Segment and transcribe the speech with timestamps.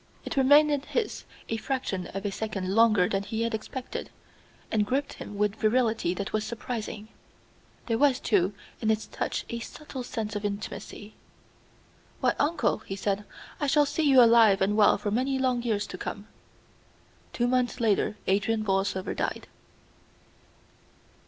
[0.25, 4.09] It remained in his a fraction of a second longer than he had expected,
[4.71, 7.09] and gripped him with a virility that was surprising.
[7.85, 11.13] There was, too, in its touch a subtle sense of intimacy.
[12.19, 13.25] "Why, uncle!" he said,
[13.59, 16.27] "I shall see you alive and well for many long years to come."
[17.31, 19.45] Two months later Adrian Borlsover died.